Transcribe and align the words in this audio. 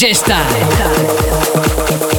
DJ 0.00 0.14
Style. 0.14 2.09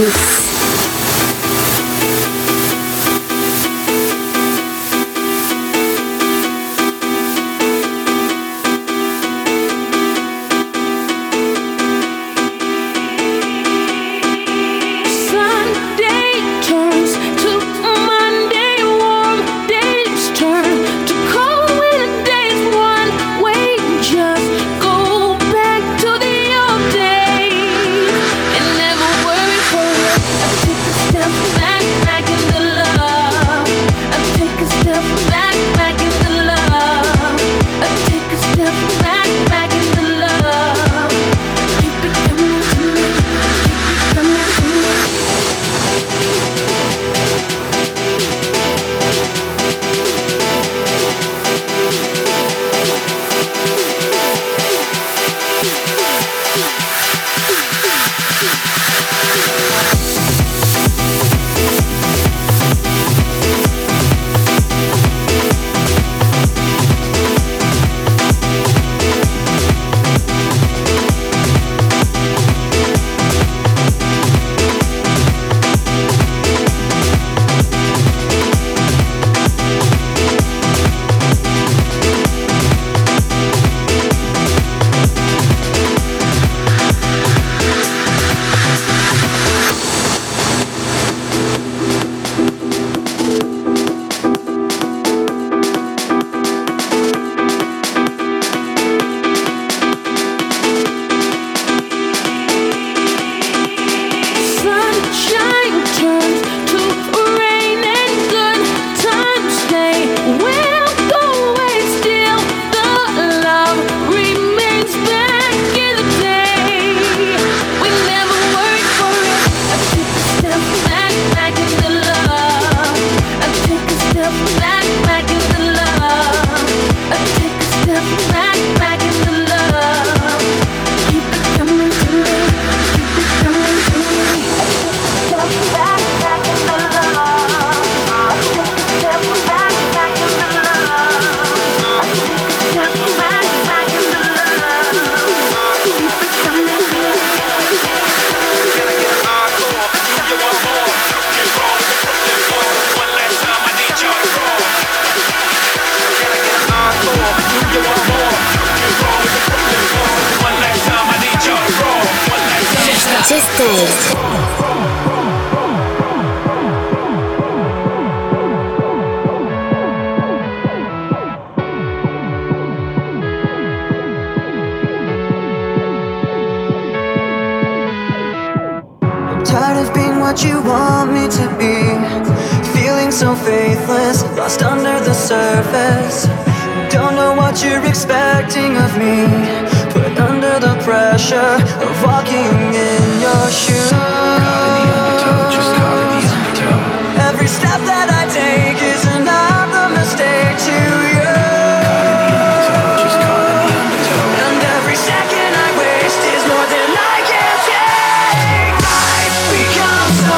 Mix, 0.00 0.39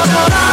no, 0.06 0.12
no, 0.12 0.28
no. 0.28 0.51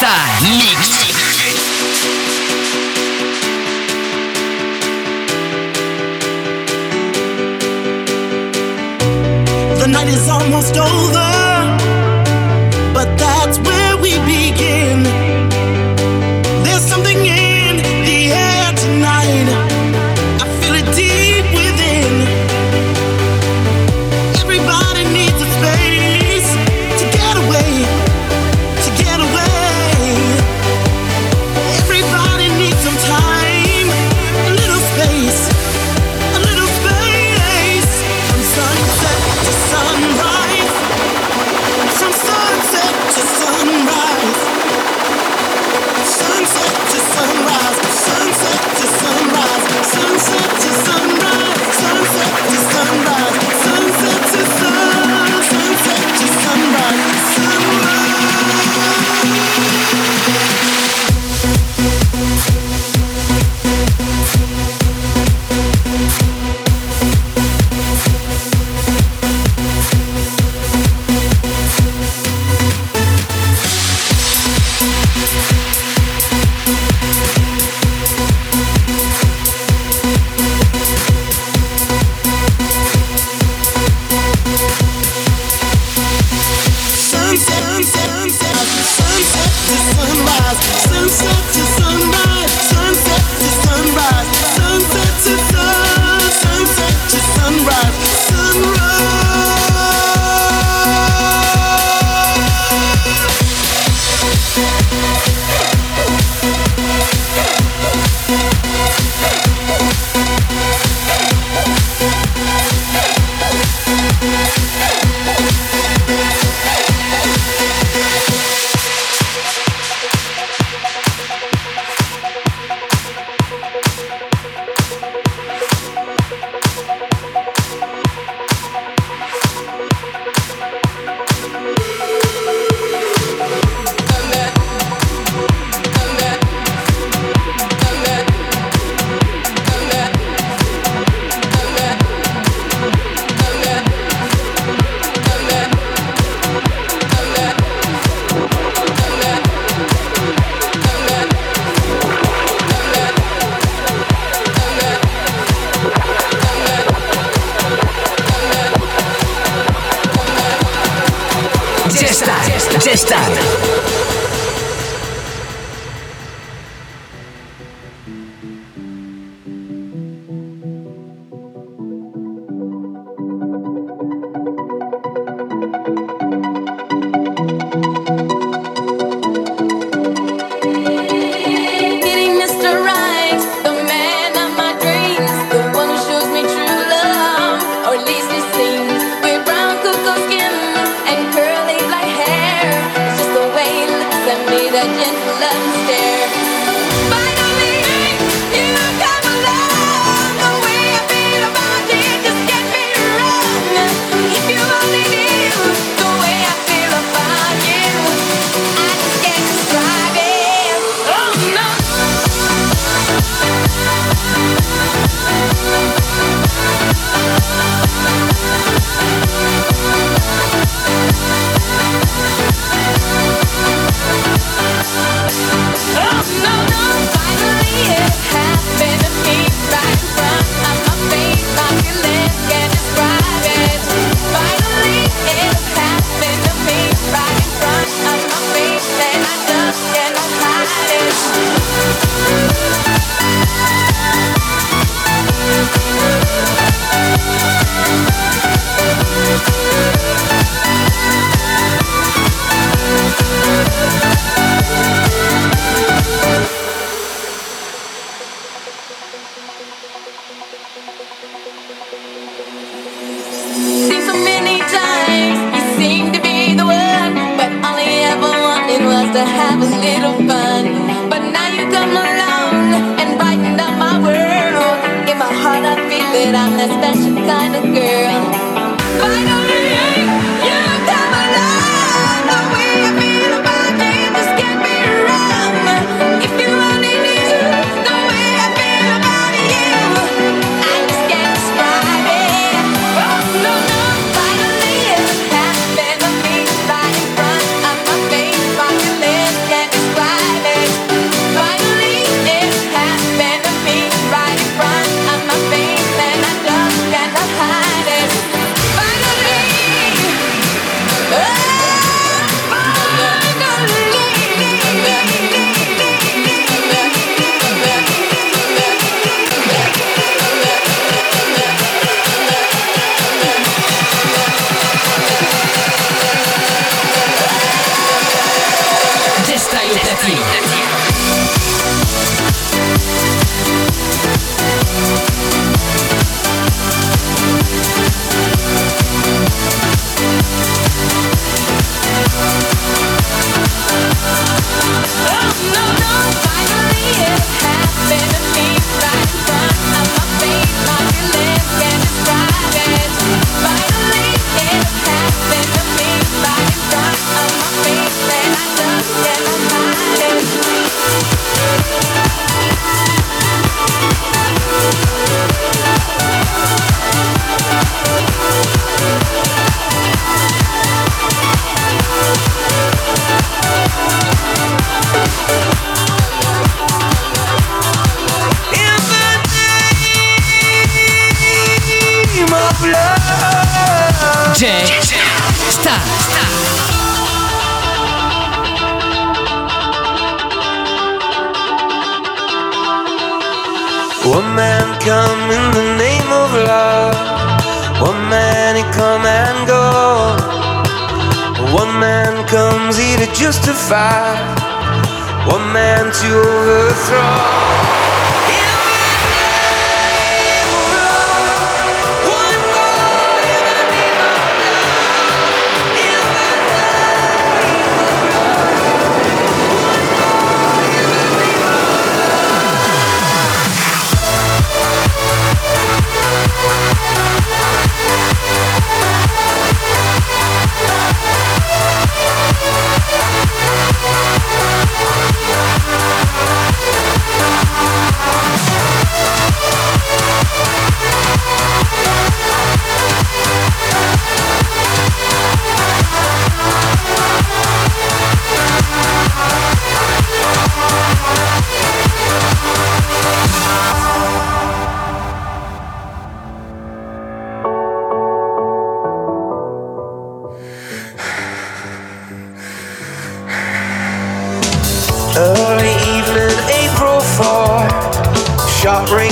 The 0.00 0.06
night 9.88 10.08
is 10.08 10.28
almost 10.28 10.76
over. 10.76 11.37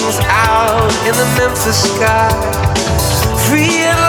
wings 0.06 0.18
out 0.26 0.92
in 1.06 1.14
the 1.14 1.26
Memphis 1.38 1.82
sky. 1.94 2.30
Free 3.48 4.05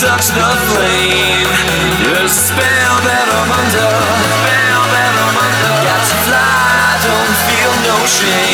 touch 0.00 0.28
the 0.32 0.50
flame. 0.72 1.44
You're 2.00 2.24
the 2.24 2.28
spell 2.28 2.96
that 3.04 3.26
I'm 3.36 3.52
under. 3.52 3.92
Spell 4.32 4.84
that 4.96 5.12
I'm 5.12 5.36
under. 5.36 5.76
Got 5.84 6.00
to 6.08 6.16
fly, 6.24 6.96
don't 7.04 7.36
feel 7.44 7.72
no 7.84 7.96
shame. 8.08 8.49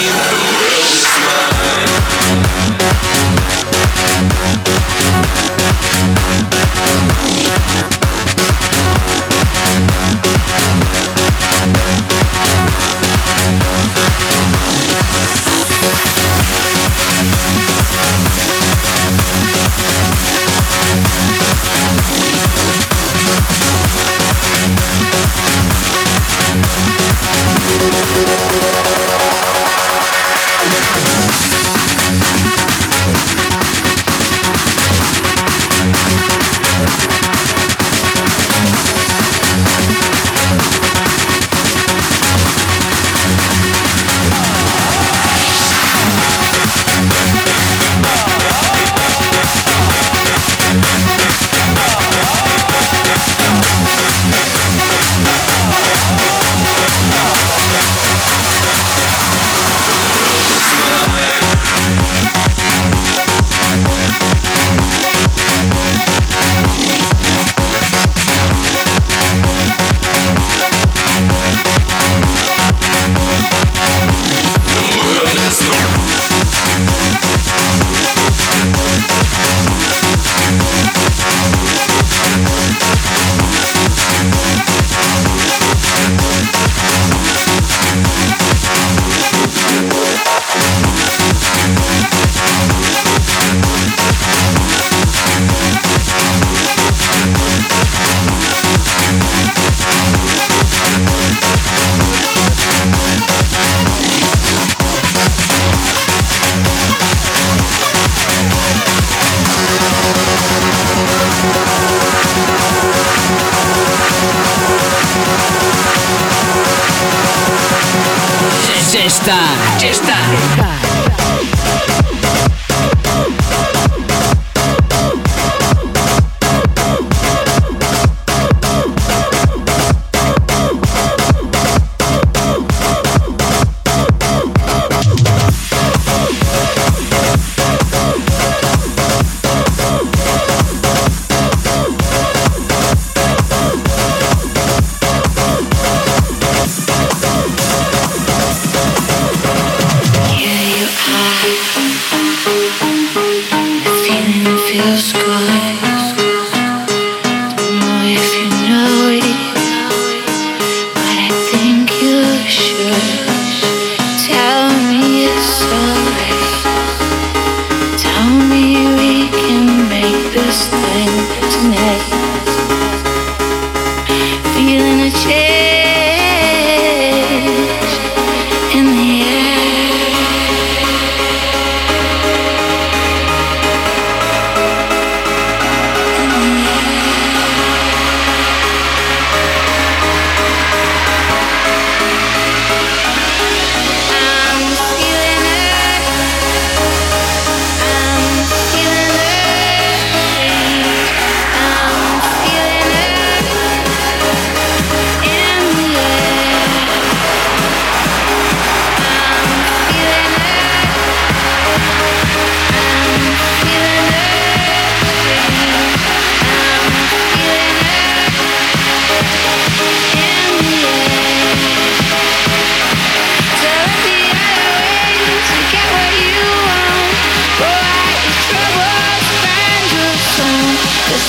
está. 119.27 119.41
Está. 119.83 120.66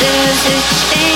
Music 0.08 1.07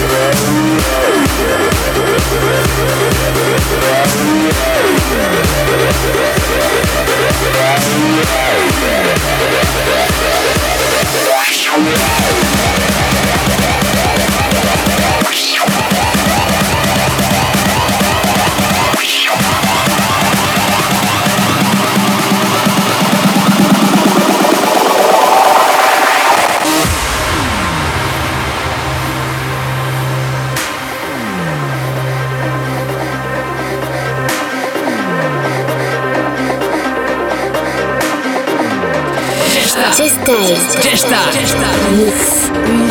Yeah. 0.00 0.40
Tuesday. 40.30 40.82
Já 40.82 40.92
está. 40.92 42.89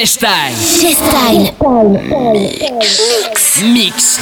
Chestyle. 0.00 0.56
Chestyle. 0.80 1.52
Mix. 2.32 3.62
Mix. 3.62 4.18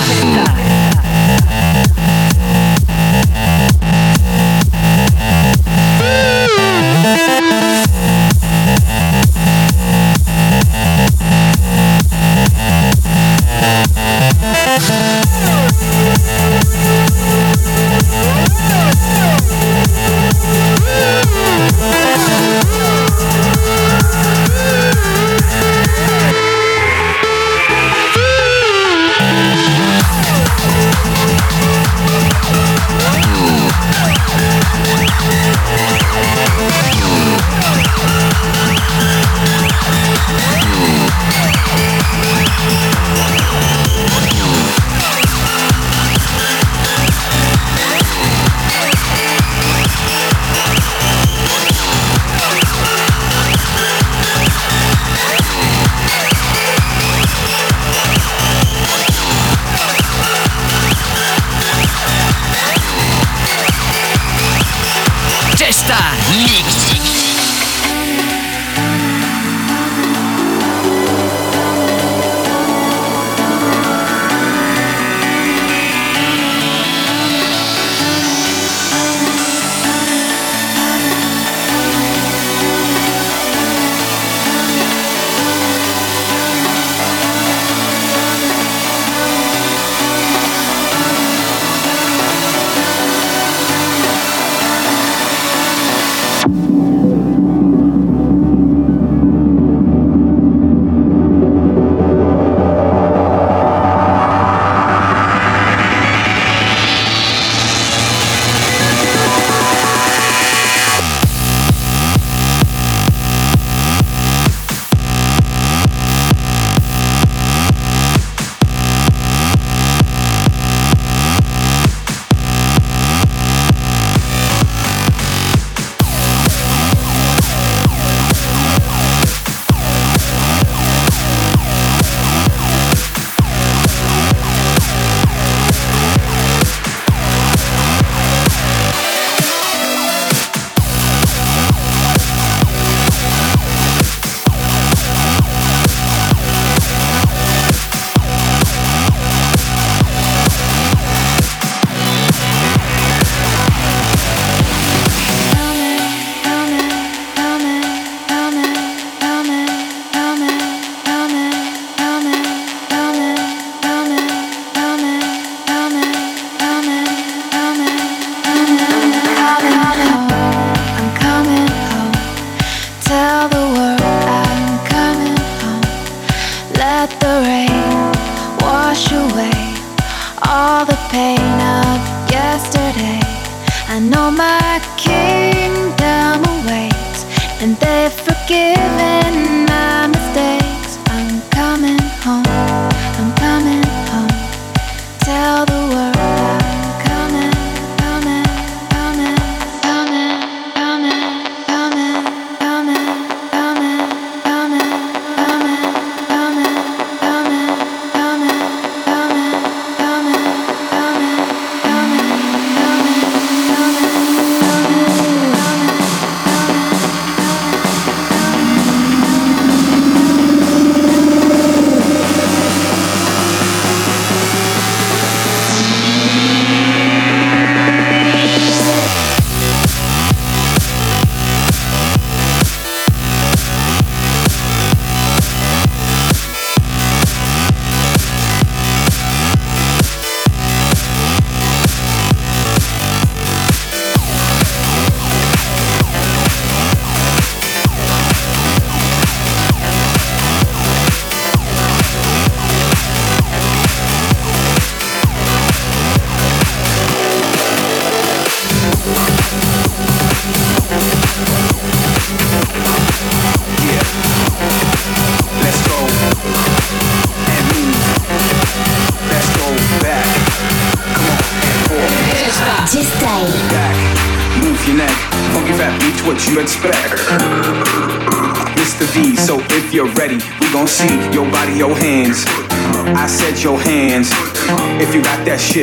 J-Style. 0.00 0.29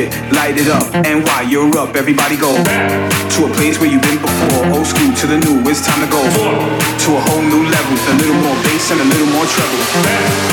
Shit, 0.08 0.32
light 0.32 0.56
it 0.56 0.68
up. 0.68 0.84
And 1.06 1.24
while 1.24 1.46
you're 1.46 1.76
up, 1.78 1.96
everybody 1.96 2.36
go 2.36 2.52
to 2.56 3.38
a 3.44 3.50
place 3.54 3.78
where 3.80 3.90
you've 3.90 4.02
been 4.02 4.20
before. 4.20 4.66
Old 4.72 4.86
school 4.86 5.12
to 5.12 5.26
the 5.26 5.38
new, 5.38 5.60
it's 5.68 5.84
time 5.84 6.00
to 6.00 6.10
go 6.10 6.22
to 6.22 7.08
a 7.16 7.20
whole 7.28 7.42
new 7.42 7.64
level. 7.68 7.94
A 8.08 8.14
little 8.16 8.38
more 8.42 8.56
bass 8.64 8.90
and 8.90 9.00
a 9.00 9.04
little 9.04 9.30
more 9.32 9.46
treble. 9.46 9.82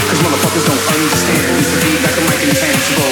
Cause 0.09 0.19
motherfuckers 0.23 0.65
don't 0.67 0.83
understand. 0.91 1.47
Mr. 1.59 1.77
V 1.79 1.85
got 2.03 2.13
the 2.15 2.23
mic 2.27 2.39
in 2.43 2.49
his 2.51 2.61
hands 2.61 2.85
go. 2.95 3.07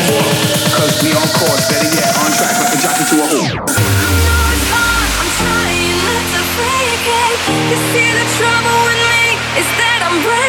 Cause 0.76 0.94
we 1.04 1.10
on 1.16 1.28
course, 1.40 1.64
better 1.70 1.90
yet, 1.96 2.12
on 2.20 2.32
track 2.36 2.54
like 2.60 2.74
a 2.74 2.80
jockey 2.82 3.06
to 3.12 3.16
a 3.22 3.28
hole. 3.28 3.44
A. 3.44 3.94
You 7.70 7.78
see 7.92 8.10
the 8.12 8.26
trouble 8.38 8.78
with 8.88 9.02
me 9.12 9.36
is 9.60 9.68
that 9.78 10.00
I'm 10.08 10.24
breaking. 10.24 10.43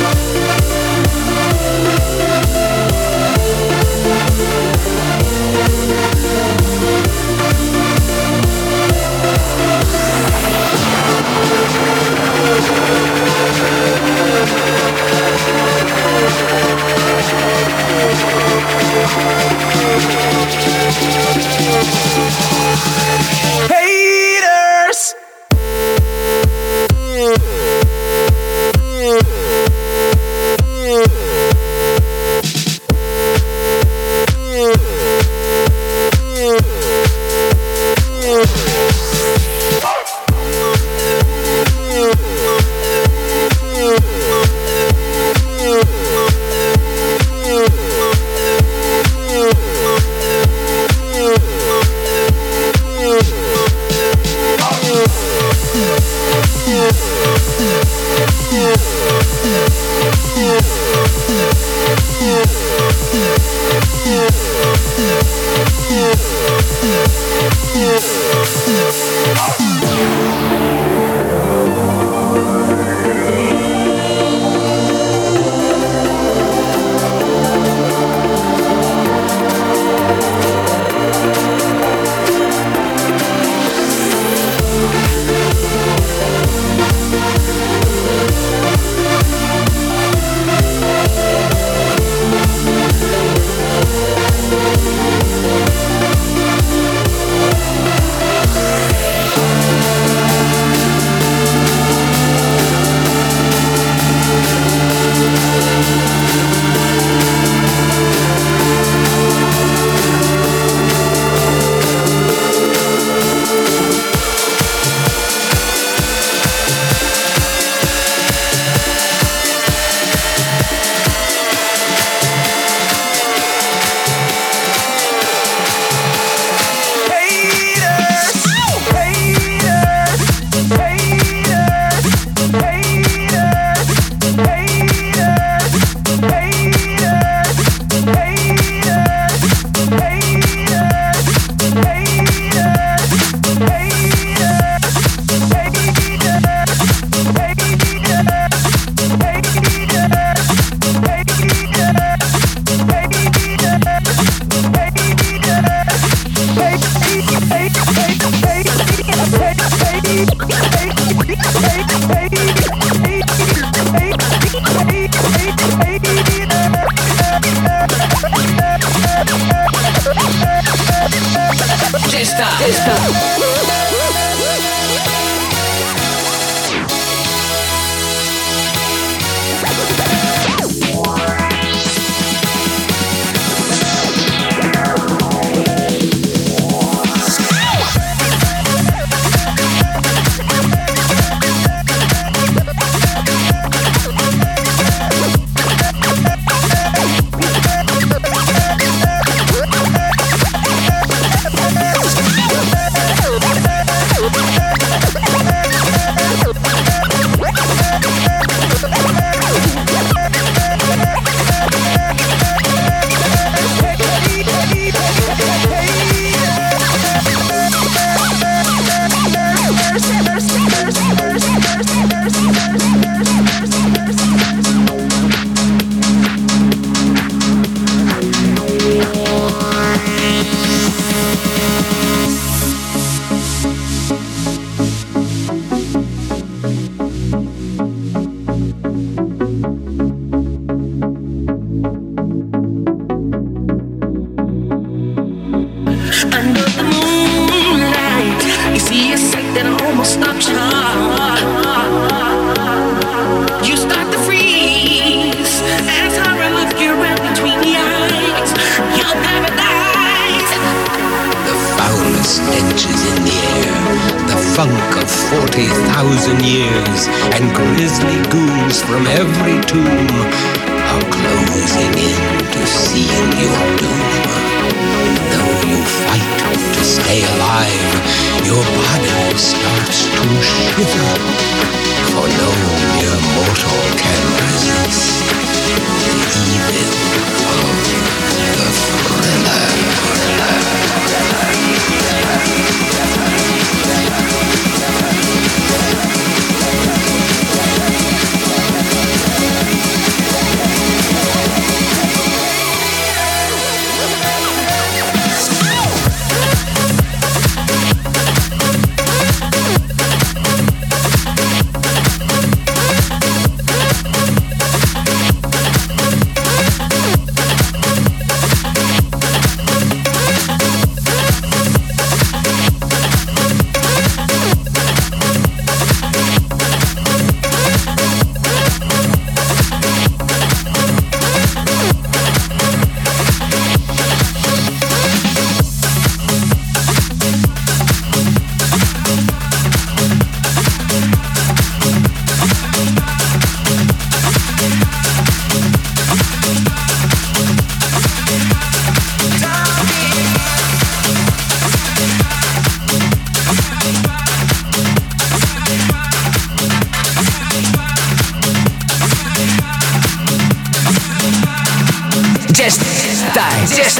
Thank 0.00 0.61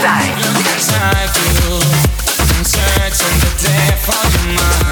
inside. 0.02 0.34
Inside 0.74 1.36
you, 1.38 1.74
inside 2.58 3.12
on 3.22 3.38
the 3.38 3.50
depth 3.62 4.08
of 4.08 4.34
your 4.34 4.54
mind. 4.54 4.91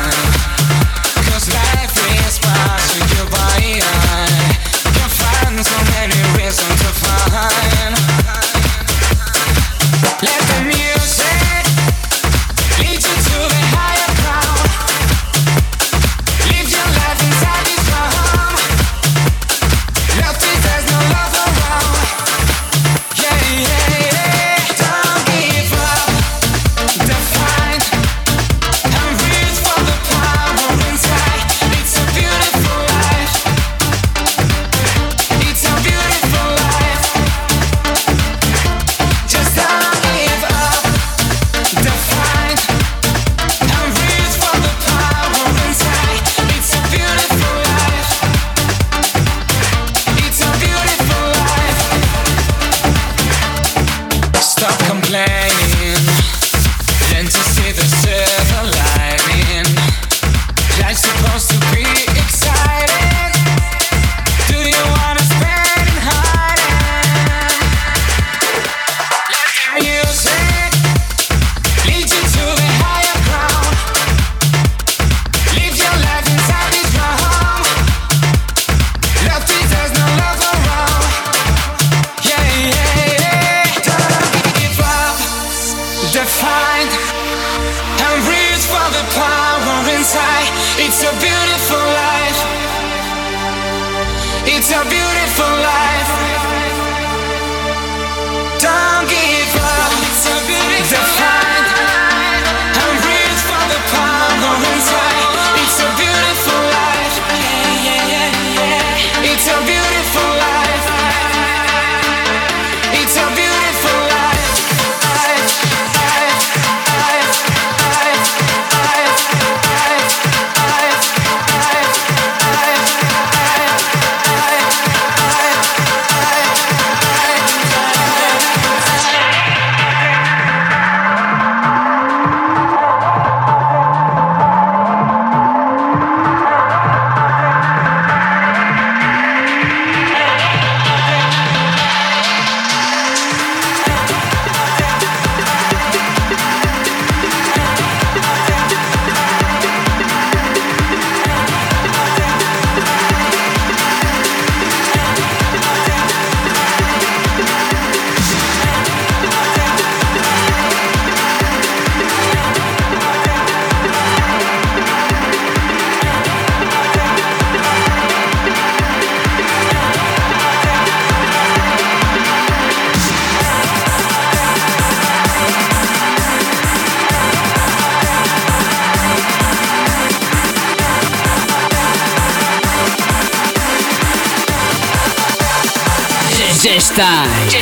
Time. 186.94 187.59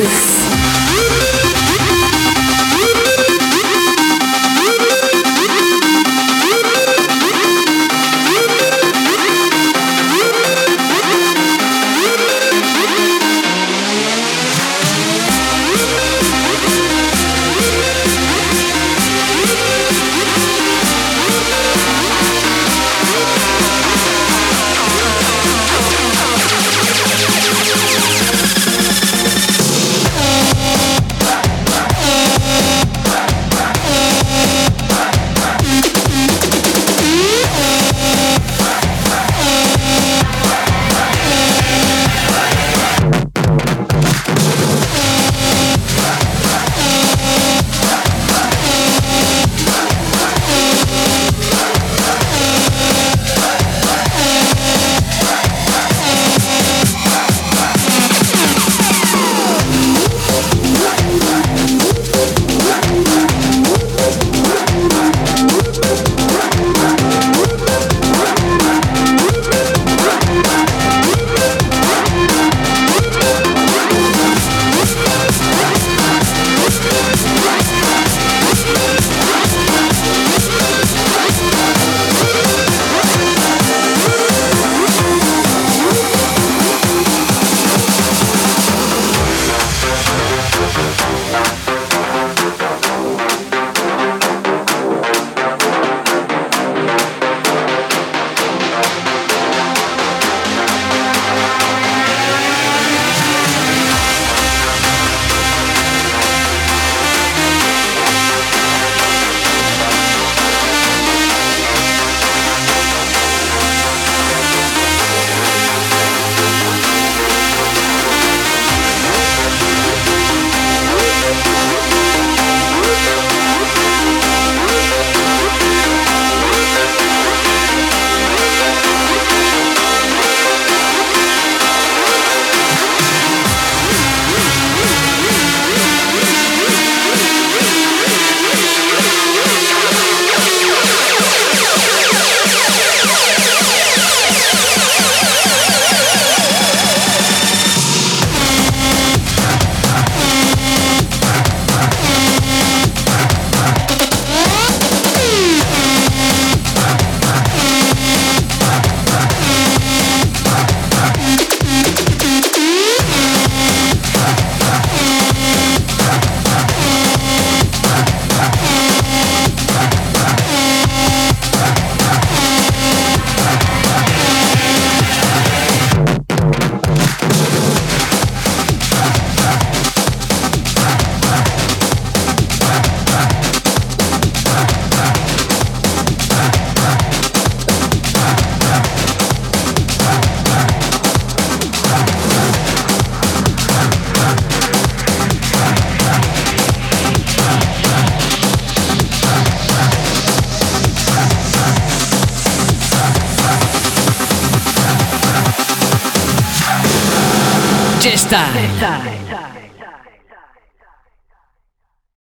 Mix. 0.00 0.29